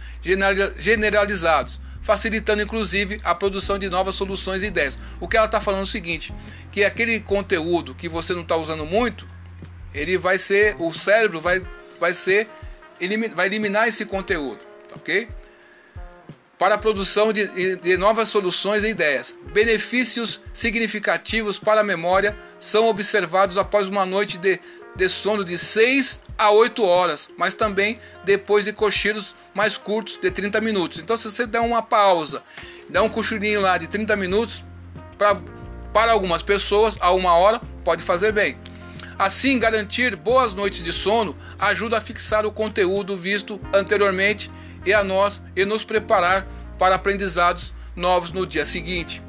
generalizados, 0.78 1.80
facilitando 2.00 2.62
inclusive 2.62 3.20
a 3.24 3.34
produção 3.34 3.78
de 3.78 3.88
novas 3.88 4.14
soluções 4.14 4.62
e 4.62 4.66
ideias. 4.66 4.98
O 5.18 5.26
que 5.26 5.36
ela 5.36 5.46
está 5.46 5.60
falando 5.60 5.80
é 5.80 5.84
o 5.84 5.86
seguinte, 5.86 6.32
que 6.70 6.84
aquele 6.84 7.18
conteúdo 7.20 7.94
que 7.94 8.08
você 8.08 8.34
não 8.34 8.42
está 8.42 8.56
usando 8.56 8.86
muito, 8.86 9.26
ele 9.94 10.16
vai 10.16 10.38
ser, 10.38 10.76
o 10.78 10.92
cérebro 10.92 11.40
vai, 11.40 11.62
vai 11.98 12.12
ser, 12.12 12.48
vai 13.34 13.46
eliminar 13.46 13.88
esse 13.88 14.04
conteúdo, 14.04 14.60
ok? 14.94 15.28
Para 16.62 16.76
a 16.76 16.78
produção 16.78 17.33
de, 17.33 17.75
de, 17.75 17.97
novas 17.97 18.28
soluções 18.28 18.85
e 18.85 18.90
ideias. 18.90 19.37
Benefícios 19.52 20.40
significativos 20.52 21.59
para 21.59 21.81
a 21.81 21.85
memória 21.85 22.38
são 22.61 22.87
observados 22.87 23.59
após 23.59 23.88
uma 23.88 24.07
noite 24.07 24.38
de, 24.38 24.61
de 24.95 25.09
sono 25.09 25.45
de 25.45 25.59
6 25.59 26.23
a 26.38 26.52
8 26.52 26.85
horas, 26.85 27.31
mas 27.37 27.52
também 27.52 27.99
depois 28.25 28.64
de 28.64 28.73
cochilos 28.73 29.35
mais 29.52 29.76
curtos 29.76 30.19
de 30.19 30.31
30 30.31 30.61
minutos. 30.61 31.00
Então, 31.00 31.16
se 31.16 31.25
você 31.33 31.49
der 31.49 31.59
uma 31.59 31.83
pausa, 31.83 32.45
der 32.88 33.00
um 33.00 33.09
cochilinho 33.09 33.61
lá 33.61 33.76
de 33.76 33.88
30 33.88 34.14
minutos, 34.14 34.64
pra, 35.19 35.37
para 35.92 36.12
algumas 36.12 36.45
pessoas, 36.45 36.97
a 37.00 37.11
uma 37.11 37.35
hora, 37.35 37.61
pode 37.83 38.04
fazer 38.04 38.31
bem. 38.31 38.57
Assim, 39.19 39.59
garantir 39.59 40.14
boas 40.14 40.54
noites 40.54 40.81
de 40.81 40.92
sono 40.92 41.37
ajuda 41.59 41.99
a 41.99 42.00
fixar 42.00 42.47
o 42.47 42.52
conteúdo 42.52 43.16
visto 43.16 43.61
anteriormente 43.73 44.49
e 44.84 44.92
a 44.92 45.02
nós 45.04 45.42
e 45.54 45.64
nos 45.64 45.84
preparar 45.84 46.46
para 46.78 46.94
aprendizados 46.94 47.74
novos 47.94 48.32
no 48.32 48.46
dia 48.46 48.64
seguinte. 48.64 49.22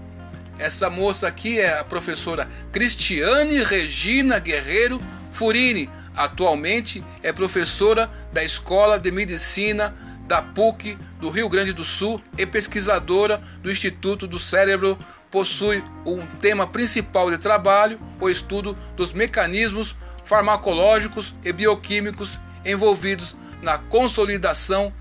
Essa 0.57 0.89
moça 0.89 1.27
aqui 1.27 1.60
é 1.60 1.79
a 1.79 1.83
professora 1.83 2.48
Cristiane 2.72 3.63
Regina 3.63 4.39
Guerreiro 4.39 5.01
Furini. 5.31 5.89
Atualmente 6.15 7.03
é 7.24 7.33
professora 7.33 8.10
da 8.31 8.43
Escola 8.43 9.00
de 9.00 9.12
Medicina 9.12 9.95
da 10.27 10.41
PUC 10.41 10.98
do 11.19 11.29
Rio 11.29 11.50
Grande 11.50 11.74
do 11.74 11.83
Sul 11.83 12.22
e 12.38 12.45
pesquisadora 12.45 13.41
do 13.62 13.72
Instituto 13.72 14.27
do 14.27 14.39
Cérebro. 14.39 14.98
Possui 15.29 15.83
um 16.05 16.25
tema 16.39 16.67
principal 16.67 17.31
de 17.31 17.38
trabalho, 17.39 18.00
o 18.22 18.29
estudo 18.29 18.77
dos 18.95 19.12
mecanismos 19.12 19.95
farmacológicos 20.24 21.33
e 21.43 21.51
bioquímicos 21.51 22.39
envolvidos 22.63 23.36
na 23.62 23.77
consolidação 23.77 24.93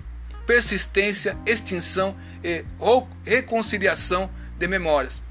persistência, 0.53 1.35
extinção 1.47 2.15
e 2.45 2.63
reconciliação 3.25 4.29
de 4.59 4.69
memórias. 4.69 5.23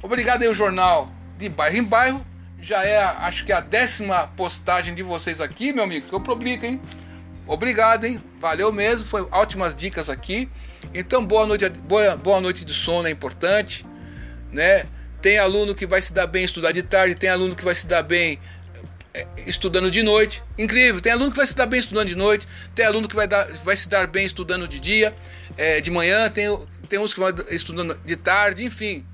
Obrigado 0.00 0.42
aí 0.42 0.48
o 0.48 0.54
jornal 0.54 1.10
de 1.36 1.48
bairro 1.48 1.76
em 1.76 1.82
bairro. 1.82 2.24
Já 2.60 2.84
é, 2.84 3.02
acho 3.02 3.44
que 3.44 3.52
a 3.52 3.60
décima 3.60 4.28
postagem 4.28 4.94
de 4.94 5.02
vocês 5.02 5.40
aqui, 5.40 5.72
meu 5.72 5.82
amigo, 5.82 6.06
que 6.06 6.12
eu 6.12 6.20
publico, 6.20 6.64
hein? 6.64 6.80
Obrigado, 7.48 8.04
hein? 8.04 8.22
Valeu 8.38 8.70
mesmo, 8.72 9.08
foi 9.08 9.26
ótimas 9.32 9.74
dicas 9.74 10.08
aqui. 10.08 10.48
Então, 10.94 11.26
boa 11.26 11.44
noite, 11.48 11.68
boa, 11.68 12.16
boa 12.16 12.40
noite 12.40 12.64
de 12.64 12.72
sono 12.72 13.08
é 13.08 13.10
importante, 13.10 13.84
né? 14.52 14.84
Tem 15.20 15.36
aluno 15.36 15.74
que 15.74 15.84
vai 15.84 16.00
se 16.00 16.12
dar 16.12 16.28
bem 16.28 16.44
estudar 16.44 16.70
de 16.70 16.84
tarde, 16.84 17.16
tem 17.16 17.28
aluno 17.28 17.56
que 17.56 17.64
vai 17.64 17.74
se 17.74 17.88
dar 17.88 18.04
bem 18.04 18.38
estudando 19.46 19.90
de 19.90 20.02
noite. 20.02 20.42
Incrível, 20.56 21.00
tem 21.00 21.12
aluno 21.12 21.30
que 21.30 21.36
vai 21.36 21.46
se 21.46 21.56
dar 21.56 21.66
bem 21.66 21.80
estudando 21.80 22.08
de 22.08 22.16
noite, 22.16 22.46
tem 22.74 22.84
aluno 22.84 23.08
que 23.08 23.14
vai, 23.14 23.26
dar, 23.26 23.46
vai 23.64 23.76
se 23.76 23.88
dar 23.88 24.06
bem 24.06 24.24
estudando 24.24 24.68
de 24.68 24.78
dia, 24.78 25.14
é, 25.56 25.80
de 25.80 25.90
manhã, 25.90 26.30
tem, 26.30 26.46
tem 26.88 26.98
uns 26.98 27.14
que 27.14 27.20
vão 27.20 27.32
estudando 27.50 27.98
de 28.04 28.16
tarde, 28.16 28.64
enfim. 28.64 29.04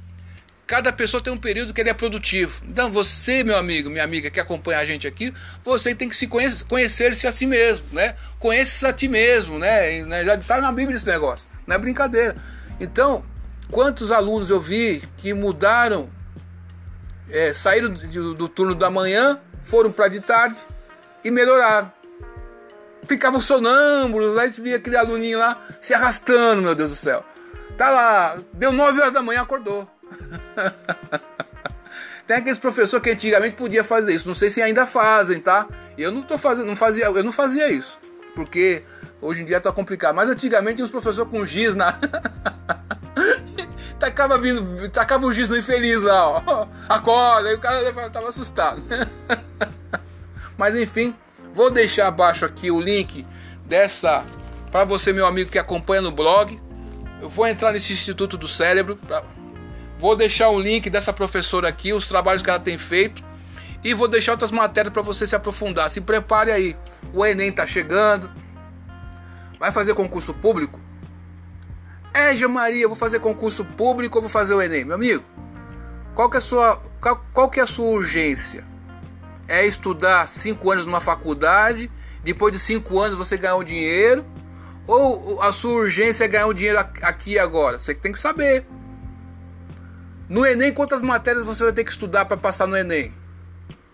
Cada 0.67 0.93
pessoa 0.93 1.23
tem 1.23 1.33
um 1.33 1.39
período 1.39 1.73
que 1.73 1.81
ele 1.81 1.91
é 1.91 1.95
produtivo. 1.95 2.61
Então, 2.69 2.91
você, 2.91 3.45
meu 3.45 3.57
amigo, 3.57 3.89
minha 3.89 4.03
amiga 4.03 4.31
que 4.31 4.41
acompanha 4.41 4.81
a 4.81 4.85
gente 4.85 5.07
aqui, 5.07 5.33
você 5.65 5.95
tem 5.95 6.09
que 6.09 6.17
se 6.17 6.27
conhecer, 6.27 6.65
conhecer-se 6.65 7.25
a 7.27 7.31
si 7.31 7.47
mesmo, 7.47 7.87
né? 7.93 8.17
Conheça-se 8.41 8.85
a 8.85 8.93
ti 8.93 9.07
mesmo, 9.07 9.61
né? 9.61 10.03
né? 10.05 10.25
Já 10.25 10.35
está 10.35 10.61
na 10.61 10.73
Bíblia 10.73 10.97
esse 10.97 11.07
negócio, 11.07 11.47
não 11.67 11.77
é 11.77 11.79
brincadeira. 11.79 12.37
Então, 12.81 13.25
quantos 13.71 14.11
alunos 14.11 14.51
eu 14.51 14.61
vi 14.61 15.05
que 15.17 15.33
mudaram, 15.33 16.11
é, 17.31 17.53
saíram 17.53 17.89
do 17.89 18.49
turno 18.49 18.75
da 18.75 18.91
manhã 18.91 19.39
foram 19.67 19.93
para 19.93 20.09
de 20.09 20.21
tarde 20.21 20.67
e 21.23 21.31
melhoraram. 21.31 21.93
Ficavam 23.05 23.41
sonâmbulos, 23.41 24.35
lá 24.35 24.43
a 24.43 24.47
gente 24.47 24.61
via 24.61 24.77
aquele 24.77 24.97
aluninho 24.97 25.39
lá 25.39 25.63
se 25.81 25.95
arrastando, 25.95 26.63
meu 26.63 26.75
Deus 26.75 26.91
do 26.91 26.97
céu. 26.97 27.25
Tá 27.77 27.91
lá, 27.91 28.39
deu 28.53 28.73
9 28.73 29.01
horas 29.01 29.13
da 29.13 29.23
manhã, 29.23 29.43
acordou. 29.43 29.89
Tem 32.27 32.39
aqueles 32.39 32.59
professores 32.59 33.03
que 33.03 33.11
antigamente 33.11 33.55
podia 33.55 33.85
fazer 33.85 34.13
isso, 34.13 34.27
não 34.27 34.35
sei 34.35 34.51
se 34.51 34.61
ainda 34.61 34.85
fazem, 34.87 35.41
tá? 35.41 35.69
Eu 35.97 36.11
não 36.11 36.23
tô 36.23 36.37
fazendo, 36.37 36.67
não 36.67 36.75
fazia, 36.75 37.05
eu 37.05 37.23
não 37.23 37.31
fazia 37.31 37.71
isso, 37.71 37.97
porque 38.35 38.83
hoje 39.21 39.43
em 39.43 39.45
dia 39.45 39.61
tá 39.61 39.71
complicado. 39.71 40.17
Mas 40.17 40.29
antigamente 40.29 40.83
os 40.83 40.91
professores 40.91 41.31
com 41.31 41.45
giz 41.45 41.77
na 41.77 41.97
tacava 44.17 44.39
vindo, 44.39 44.89
tacava 44.89 45.27
o 45.27 45.33
giz 45.33 45.51
no 45.51 45.59
infeliz 45.59 46.03
lá, 46.03 46.27
ó. 46.29 46.67
Acorda, 46.89 47.51
aí 47.51 47.55
o 47.55 47.59
cara 47.59 48.11
tava 48.11 48.29
assustado. 48.29 48.83
Mas 50.57 50.75
enfim, 50.75 51.15
vou 51.53 51.71
deixar 51.71 52.09
abaixo 52.09 52.47
aqui 52.47 52.71
o 52.71 52.81
link 52.81 53.27
dessa 53.67 54.25
para 54.73 54.85
você, 54.85 55.13
meu 55.13 55.27
amigo 55.27 55.51
que 55.51 55.59
acompanha 55.59 56.01
no 56.01 56.11
blog. 56.11 56.59
Eu 57.21 57.29
vou 57.29 57.47
entrar 57.47 57.73
nesse 57.73 57.93
Instituto 57.93 58.39
do 58.39 58.49
Cérebro 58.49 58.97
pra 58.97 59.23
Vou 59.99 60.15
deixar 60.15 60.51
o 60.51 60.61
link 60.61 60.91
dessa 60.91 61.11
professora 61.13 61.69
aqui, 61.69 61.93
os 61.93 62.07
trabalhos 62.07 62.43
que 62.43 62.51
ela 62.51 62.61
tem 62.61 62.77
feito. 62.77 63.25
E 63.83 63.95
vou 63.95 64.09
deixar 64.09 64.33
outras 64.33 64.51
matérias 64.51 64.93
para 64.93 65.01
você 65.01 65.27
se 65.27 65.35
aprofundar. 65.35 65.89
Se 65.89 66.03
prepare 66.03 66.51
aí. 66.51 66.77
O 67.15 67.25
Enem 67.25 67.51
tá 67.51 67.67
chegando. 67.67 68.31
Vai 69.59 69.73
fazer 69.73 69.95
concurso 69.95 70.35
público? 70.35 70.79
É, 72.17 72.35
Jean 72.35 72.49
Maria, 72.49 72.89
vou 72.89 72.97
fazer 72.97 73.21
concurso 73.21 73.63
público 73.63 74.17
ou 74.17 74.23
vou 74.23 74.31
fazer 74.31 74.55
o 74.55 74.63
Enem? 74.63 74.87
Meu 74.87 74.95
amigo, 74.95 75.23
qual 76.15 76.31
que 76.31 76.37
é 76.37 76.39
a 76.39 76.41
sua, 76.41 76.81
qual, 76.99 77.23
qual 77.31 77.51
que 77.51 77.61
é 77.61 77.63
a 77.63 77.67
sua 77.67 77.91
urgência? 77.91 78.67
É 79.47 79.67
estudar 79.67 80.27
cinco 80.27 80.71
anos 80.71 80.87
numa 80.87 80.99
faculdade, 80.99 81.91
depois 82.25 82.55
de 82.55 82.59
cinco 82.59 82.99
anos 82.99 83.19
você 83.19 83.37
ganhar 83.37 83.57
um 83.57 83.63
dinheiro? 83.63 84.25
Ou 84.87 85.43
a 85.43 85.53
sua 85.53 85.73
urgência 85.73 86.25
é 86.25 86.29
ganhar 86.29 86.47
um 86.47 86.55
dinheiro 86.55 86.79
aqui 86.79 87.33
e 87.33 87.39
agora? 87.39 87.79
Você 87.79 87.95
tem 87.95 88.13
que 88.13 88.19
saber. 88.19 88.67
No 90.27 90.47
Enem, 90.47 90.73
quantas 90.73 91.03
matérias 91.03 91.45
você 91.45 91.65
vai 91.65 91.73
ter 91.75 91.85
que 91.85 91.91
estudar 91.91 92.25
para 92.25 92.39
passar 92.39 92.67
no 92.67 92.79
Enem? 92.79 93.13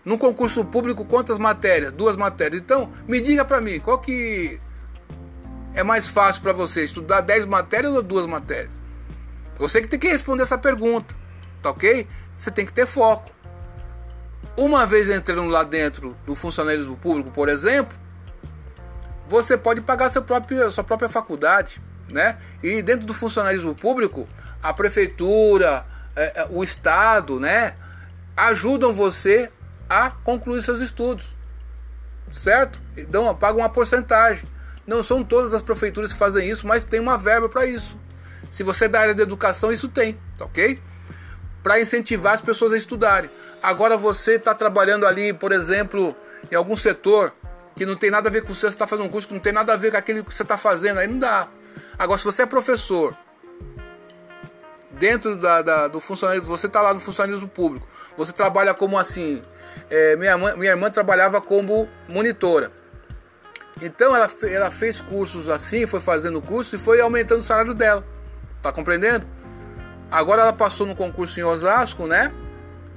No 0.05 0.17
concurso 0.17 0.63
público, 0.63 1.03
quantas 1.03 1.37
matérias? 1.37 1.91
Duas 1.91 2.15
matérias. 2.15 2.61
Então, 2.61 2.89
me 3.05 3.19
diga 3.19 3.43
para 3.43 3.59
mim, 3.59 3.81
qual 3.81 3.99
que 3.99 4.61
é 5.73 5.83
mais 5.83 6.07
fácil 6.07 6.41
para 6.41 6.53
você, 6.53 6.83
estudar 6.83 7.21
10 7.21 7.45
matérias 7.45 7.93
ou 7.93 8.01
duas 8.01 8.25
matérias? 8.25 8.79
Você 9.57 9.81
que 9.81 9.87
tem 9.87 9.99
que 9.99 10.07
responder 10.07 10.43
essa 10.43 10.57
pergunta, 10.57 11.15
tá 11.61 11.69
ok? 11.69 12.07
Você 12.35 12.51
tem 12.51 12.65
que 12.65 12.73
ter 12.73 12.85
foco. 12.85 13.31
Uma 14.57 14.85
vez 14.85 15.09
entrando 15.09 15.47
lá 15.47 15.63
dentro 15.63 16.15
do 16.25 16.35
funcionalismo 16.35 16.95
público, 16.95 17.31
por 17.31 17.49
exemplo, 17.49 17.97
você 19.27 19.57
pode 19.57 19.81
pagar 19.81 20.09
seu 20.09 20.21
próprio, 20.21 20.69
sua 20.69 20.83
própria 20.83 21.09
faculdade, 21.09 21.81
né? 22.09 22.37
E 22.61 22.81
dentro 22.81 23.07
do 23.07 23.13
funcionalismo 23.13 23.73
público, 23.73 24.27
a 24.61 24.73
prefeitura, 24.73 25.85
é, 26.15 26.41
é, 26.41 26.47
o 26.49 26.63
Estado, 26.63 27.39
né, 27.39 27.75
ajudam 28.35 28.93
você 28.93 29.51
a 29.89 30.11
concluir 30.11 30.61
seus 30.61 30.81
estudos, 30.81 31.35
certo? 32.31 32.81
Então 32.95 33.33
pagam 33.35 33.61
uma 33.61 33.69
porcentagem. 33.69 34.47
Não 34.85 35.01
são 35.01 35.23
todas 35.23 35.53
as 35.53 35.61
prefeituras 35.61 36.11
que 36.11 36.19
fazem 36.19 36.49
isso, 36.49 36.67
mas 36.67 36.83
tem 36.83 36.99
uma 36.99 37.17
verba 37.17 37.47
para 37.47 37.65
isso. 37.65 37.97
Se 38.49 38.63
você 38.63 38.85
é 38.85 38.87
da 38.87 38.99
área 38.99 39.15
da 39.15 39.23
educação, 39.23 39.71
isso 39.71 39.87
tem, 39.87 40.17
tá 40.37 40.45
ok? 40.45 40.79
Para 41.61 41.79
incentivar 41.79 42.33
as 42.33 42.41
pessoas 42.41 42.73
a 42.73 42.77
estudarem. 42.77 43.29
Agora 43.61 43.97
você 43.97 44.33
está 44.33 44.53
trabalhando 44.53 45.07
ali, 45.07 45.33
por 45.33 45.51
exemplo, 45.51 46.15
em 46.51 46.55
algum 46.55 46.75
setor 46.75 47.33
que 47.75 47.85
não 47.85 47.95
tem 47.95 48.11
nada 48.11 48.29
a 48.29 48.31
ver 48.31 48.41
com 48.41 48.53
você, 48.53 48.61
você 48.61 48.67
está 48.67 48.85
fazendo 48.85 49.05
um 49.05 49.09
curso 49.09 49.27
que 49.27 49.33
não 49.33 49.41
tem 49.41 49.53
nada 49.53 49.73
a 49.73 49.77
ver 49.77 49.91
com 49.91 49.97
aquilo 49.97 50.23
que 50.23 50.33
você 50.33 50.43
está 50.43 50.57
fazendo, 50.57 50.99
aí 50.99 51.07
não 51.07 51.17
dá. 51.17 51.47
Agora, 51.97 52.17
se 52.19 52.25
você 52.25 52.43
é 52.43 52.45
professor 52.45 53.17
dentro 54.91 55.35
da, 55.35 55.61
da, 55.61 55.87
do 55.87 55.99
funcionalismo, 55.99 56.55
você 56.55 56.67
está 56.67 56.81
lá 56.81 56.93
no 56.93 56.99
funcionalismo 56.99 57.47
público, 57.47 57.87
você 58.15 58.31
trabalha 58.31 58.73
como 58.73 58.97
assim, 58.97 59.41
é, 59.89 60.15
minha, 60.15 60.37
mãe, 60.37 60.55
minha 60.57 60.71
irmã 60.71 60.89
trabalhava 60.89 61.41
como 61.41 61.89
monitora. 62.07 62.71
Então 63.81 64.15
ela, 64.15 64.27
ela 64.43 64.71
fez 64.71 65.01
cursos 65.01 65.49
assim, 65.49 65.85
foi 65.85 65.99
fazendo 65.99 66.41
curso 66.41 66.75
e 66.75 66.79
foi 66.79 67.01
aumentando 67.01 67.39
o 67.39 67.43
salário 67.43 67.73
dela. 67.73 68.05
Tá 68.61 68.71
compreendendo? 68.71 69.27
Agora 70.09 70.41
ela 70.43 70.53
passou 70.53 70.85
no 70.85 70.95
concurso 70.95 71.39
em 71.39 71.43
Osasco, 71.43 72.05
né? 72.05 72.31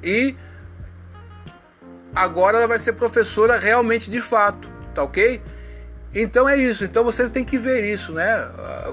E 0.03 0.37
agora 2.15 2.59
ela 2.59 2.67
vai 2.67 2.79
ser 2.79 2.93
professora 2.93 3.59
realmente 3.59 4.11
de 4.11 4.21
fato, 4.21 4.71
tá 4.95 5.03
ok? 5.03 5.43
Então 6.15 6.49
é 6.49 6.57
isso. 6.57 6.85
Então 6.85 7.05
você 7.05 7.29
tem 7.29 7.45
que 7.45 7.59
ver 7.59 7.93
isso, 7.93 8.13
né? 8.13 8.25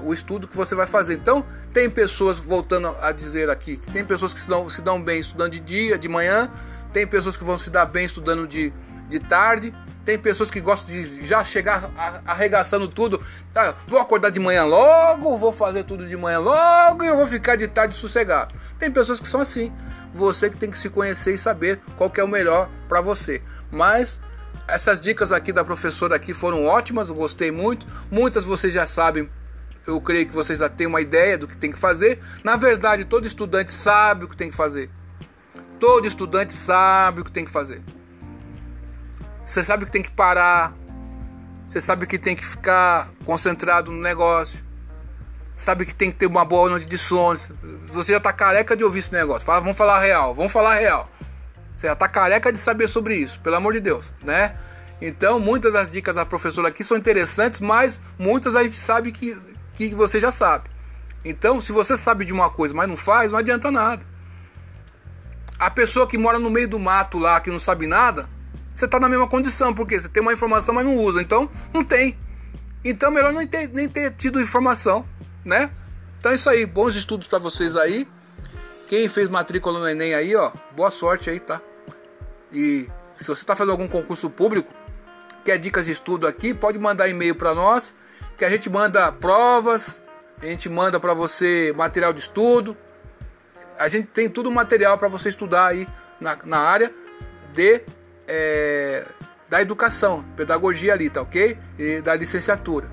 O 0.02 0.12
estudo 0.12 0.48
que 0.48 0.56
você 0.56 0.74
vai 0.74 0.86
fazer. 0.86 1.14
Então 1.14 1.44
tem 1.72 1.88
pessoas 1.88 2.38
voltando 2.38 2.94
a 3.00 3.12
dizer 3.12 3.48
aqui, 3.48 3.76
que 3.76 3.90
tem 3.90 4.04
pessoas 4.04 4.32
que 4.32 4.40
se 4.40 4.48
dão, 4.48 4.68
se 4.68 4.82
dão 4.82 5.02
bem 5.02 5.18
estudando 5.18 5.52
de 5.52 5.60
dia, 5.60 5.98
de 5.98 6.08
manhã, 6.08 6.50
tem 6.92 7.06
pessoas 7.06 7.36
que 7.36 7.44
vão 7.44 7.56
se 7.56 7.70
dar 7.70 7.86
bem 7.86 8.04
estudando 8.04 8.46
de, 8.46 8.72
de 9.08 9.18
tarde, 9.18 9.74
tem 10.04 10.18
pessoas 10.18 10.50
que 10.50 10.60
gostam 10.60 10.94
de 10.94 11.24
já 11.24 11.42
chegar 11.42 11.90
arregaçando 12.26 12.86
tudo. 12.88 13.20
Ah, 13.54 13.74
vou 13.86 13.98
acordar 13.98 14.30
de 14.30 14.38
manhã 14.38 14.64
logo, 14.64 15.36
vou 15.36 15.52
fazer 15.52 15.84
tudo 15.84 16.06
de 16.06 16.16
manhã 16.16 16.38
logo 16.38 17.02
e 17.02 17.06
eu 17.06 17.16
vou 17.16 17.26
ficar 17.26 17.56
de 17.56 17.66
tarde 17.66 17.96
sossegado. 17.96 18.54
Tem 18.78 18.90
pessoas 18.90 19.18
que 19.18 19.26
são 19.26 19.40
assim. 19.40 19.72
Você 20.12 20.48
que 20.50 20.56
tem 20.56 20.70
que 20.70 20.78
se 20.78 20.90
conhecer 20.90 21.34
e 21.34 21.38
saber 21.38 21.80
qual 21.96 22.12
é 22.16 22.22
o 22.22 22.28
melhor 22.28 22.68
para 22.88 23.00
você. 23.00 23.42
Mas 23.70 24.20
essas 24.68 25.00
dicas 25.00 25.32
aqui 25.32 25.52
da 25.52 25.64
professora 25.64 26.14
aqui 26.14 26.32
foram 26.32 26.66
ótimas, 26.66 27.08
eu 27.08 27.14
gostei 27.14 27.50
muito. 27.50 27.86
Muitas 28.10 28.44
vocês 28.44 28.72
já 28.72 28.86
sabem, 28.86 29.28
eu 29.86 30.00
creio 30.00 30.26
que 30.26 30.32
vocês 30.32 30.58
já 30.58 30.68
têm 30.68 30.86
uma 30.86 31.00
ideia 31.00 31.36
do 31.36 31.48
que 31.48 31.56
tem 31.56 31.72
que 31.72 31.78
fazer. 31.78 32.20
Na 32.44 32.56
verdade, 32.56 33.04
todo 33.04 33.26
estudante 33.26 33.72
sabe 33.72 34.26
o 34.26 34.28
que 34.28 34.36
tem 34.36 34.50
que 34.50 34.56
fazer. 34.56 34.90
Todo 35.80 36.06
estudante 36.06 36.52
sabe 36.52 37.22
o 37.22 37.24
que 37.24 37.32
tem 37.32 37.44
que 37.44 37.50
fazer. 37.50 37.82
Você 39.44 39.62
sabe 39.62 39.84
que 39.84 39.90
tem 39.90 40.02
que 40.02 40.10
parar. 40.10 40.72
Você 41.66 41.80
sabe 41.80 42.06
que 42.06 42.18
tem 42.18 42.34
que 42.34 42.44
ficar 42.44 43.08
concentrado 43.24 43.92
no 43.92 44.00
negócio. 44.00 44.64
Sabe 45.56 45.84
que 45.84 45.94
tem 45.94 46.10
que 46.10 46.16
ter 46.16 46.26
uma 46.26 46.44
boa 46.44 46.68
noite 46.68 46.86
de 46.86 46.98
sono. 46.98 47.38
Você 47.86 48.12
já 48.12 48.18
está 48.18 48.32
careca 48.32 48.76
de 48.76 48.82
ouvir 48.82 49.00
esse 49.00 49.12
negócio. 49.12 49.44
Fala, 49.44 49.60
vamos 49.60 49.76
falar 49.76 50.00
real, 50.00 50.34
vamos 50.34 50.52
falar 50.52 50.74
real. 50.74 51.08
Você 51.76 51.86
já 51.86 51.94
tá 51.94 52.08
careca 52.08 52.52
de 52.52 52.58
saber 52.58 52.86
sobre 52.86 53.16
isso, 53.16 53.40
pelo 53.40 53.56
amor 53.56 53.72
de 53.72 53.80
Deus, 53.80 54.12
né? 54.24 54.56
Então, 55.00 55.38
muitas 55.38 55.72
das 55.72 55.90
dicas 55.90 56.16
da 56.16 56.24
professora 56.24 56.68
aqui 56.68 56.82
são 56.82 56.96
interessantes, 56.96 57.60
mas 57.60 58.00
muitas 58.18 58.56
a 58.56 58.62
gente 58.62 58.76
sabe 58.76 59.12
que, 59.12 59.36
que 59.74 59.94
você 59.94 60.18
já 60.18 60.30
sabe. 60.30 60.70
Então, 61.24 61.60
se 61.60 61.72
você 61.72 61.96
sabe 61.96 62.24
de 62.24 62.32
uma 62.32 62.50
coisa, 62.50 62.74
mas 62.74 62.88
não 62.88 62.96
faz, 62.96 63.32
não 63.32 63.38
adianta 63.38 63.70
nada. 63.70 64.04
A 65.58 65.70
pessoa 65.70 66.06
que 66.06 66.18
mora 66.18 66.38
no 66.38 66.50
meio 66.50 66.68
do 66.68 66.78
mato 66.78 67.18
lá, 67.18 67.40
que 67.40 67.50
não 67.50 67.58
sabe 67.58 67.86
nada, 67.86 68.28
você 68.74 68.86
está 68.86 68.98
na 68.98 69.08
mesma 69.08 69.28
condição, 69.28 69.72
porque 69.72 69.98
você 70.00 70.08
tem 70.08 70.20
uma 70.20 70.32
informação, 70.32 70.74
mas 70.74 70.84
não 70.84 70.96
usa. 70.96 71.22
Então, 71.22 71.48
não 71.72 71.84
tem. 71.84 72.18
Então, 72.84 73.10
melhor 73.10 73.32
nem 73.32 73.46
ter, 73.46 73.68
nem 73.68 73.88
ter 73.88 74.10
tido 74.10 74.40
informação, 74.40 75.06
né? 75.44 75.70
Então 76.18 76.32
é 76.32 76.34
isso 76.34 76.50
aí. 76.50 76.66
Bons 76.66 76.96
estudos 76.96 77.28
para 77.28 77.38
vocês 77.38 77.76
aí. 77.76 78.08
Quem 78.86 79.08
fez 79.08 79.28
matrícula 79.28 79.78
no 79.78 79.88
Enem 79.88 80.14
aí, 80.14 80.34
ó, 80.36 80.50
boa 80.72 80.90
sorte 80.90 81.30
aí, 81.30 81.40
tá? 81.40 81.60
E 82.52 82.88
se 83.16 83.26
você 83.26 83.42
está 83.42 83.56
fazendo 83.56 83.72
algum 83.72 83.88
concurso 83.88 84.28
público, 84.28 84.72
quer 85.44 85.58
dicas 85.58 85.86
de 85.86 85.92
estudo 85.92 86.26
aqui, 86.26 86.52
pode 86.52 86.78
mandar 86.78 87.08
e-mail 87.08 87.34
para 87.34 87.54
nós, 87.54 87.94
que 88.36 88.44
a 88.44 88.50
gente 88.50 88.68
manda 88.68 89.10
provas, 89.10 90.02
a 90.40 90.46
gente 90.46 90.68
manda 90.68 91.00
para 91.00 91.14
você 91.14 91.72
material 91.76 92.12
de 92.12 92.20
estudo. 92.20 92.76
A 93.78 93.88
gente 93.88 94.08
tem 94.08 94.28
tudo 94.28 94.50
material 94.50 94.98
para 94.98 95.08
você 95.08 95.28
estudar 95.28 95.68
aí 95.68 95.88
na, 96.20 96.36
na 96.44 96.58
área 96.58 96.92
de 97.52 97.82
é, 98.26 99.06
da 99.48 99.60
educação, 99.60 100.24
pedagogia 100.36 100.92
ali, 100.92 101.10
tá 101.10 101.22
ok? 101.22 101.58
E 101.78 102.00
da 102.00 102.14
licenciatura. 102.14 102.88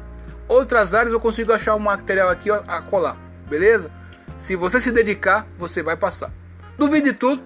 Outras 0.48 0.94
áreas 0.94 1.14
eu 1.14 1.20
consigo 1.20 1.54
achar 1.54 1.76
um 1.76 1.80
material 1.80 2.30
aqui 2.30 2.52
ó, 2.52 2.62
a 2.68 2.82
colar, 2.82 3.18
beleza? 3.50 3.92
Se 4.38 4.56
você 4.56 4.80
se 4.80 4.92
dedicar, 4.92 5.48
você 5.58 5.82
vai 5.82 5.96
passar. 5.96 6.32
Duvide 6.78 7.14
tudo, 7.14 7.42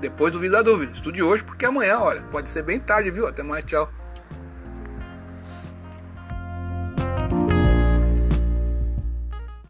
depois 0.00 0.32
duvide 0.32 0.52
da 0.52 0.62
dúvida. 0.62 0.92
Estude 0.92 1.22
hoje, 1.22 1.42
porque 1.42 1.64
amanhã, 1.64 1.98
olha, 1.98 2.22
pode 2.30 2.48
ser 2.48 2.62
bem 2.62 2.78
tarde, 2.78 3.10
viu? 3.10 3.26
Até 3.26 3.42
mais, 3.42 3.64
tchau. 3.64 3.90